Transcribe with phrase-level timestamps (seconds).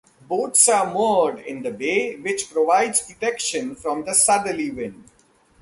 [0.27, 5.03] Boats are moored in the bay, which provides protection from the southerly wind.